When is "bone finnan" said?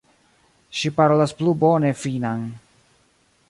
1.67-2.51